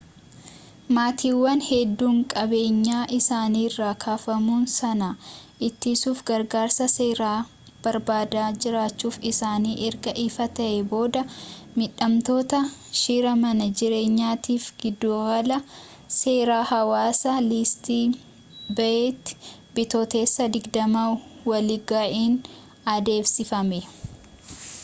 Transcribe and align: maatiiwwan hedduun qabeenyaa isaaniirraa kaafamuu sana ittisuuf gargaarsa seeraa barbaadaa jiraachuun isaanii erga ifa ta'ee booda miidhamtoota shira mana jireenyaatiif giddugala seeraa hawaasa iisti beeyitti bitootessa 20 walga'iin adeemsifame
maatiiwwan 0.95 1.59
hedduun 1.65 2.15
qabeenyaa 2.33 3.01
isaaniirraa 3.17 3.89
kaafamuu 4.03 4.61
sana 4.75 5.09
ittisuuf 5.67 6.21
gargaarsa 6.29 6.87
seeraa 6.93 7.33
barbaadaa 7.87 8.47
jiraachuun 8.63 9.19
isaanii 9.31 9.75
erga 9.89 10.13
ifa 10.23 10.47
ta'ee 10.59 10.79
booda 10.93 11.21
miidhamtoota 11.77 12.61
shira 13.01 13.33
mana 13.43 13.67
jireenyaatiif 13.81 14.65
giddugala 14.85 15.57
seeraa 16.21 16.63
hawaasa 16.73 17.37
iisti 17.59 17.99
beeyitti 18.79 19.37
bitootessa 19.81 20.49
20 20.61 21.07
walga'iin 21.53 22.41
adeemsifame 22.97 23.79